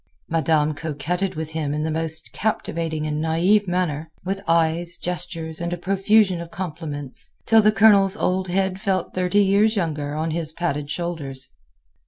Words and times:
Madame 0.27 0.73
coquetted 0.73 1.35
with 1.35 1.51
him 1.51 1.75
in 1.75 1.83
the 1.83 1.91
most 1.91 2.33
captivating 2.33 3.05
and 3.05 3.21
naive 3.21 3.67
manner, 3.67 4.09
with 4.25 4.41
eyes, 4.47 4.97
gestures, 4.97 5.61
and 5.61 5.71
a 5.73 5.77
profusion 5.77 6.41
of 6.41 6.49
compliments, 6.49 7.35
till 7.45 7.61
the 7.61 7.71
Colonel's 7.71 8.17
old 8.17 8.47
head 8.47 8.81
felt 8.81 9.13
thirty 9.13 9.43
years 9.43 9.75
younger 9.75 10.15
on 10.15 10.31
his 10.31 10.53
padded 10.53 10.89
shoulders. 10.89 11.49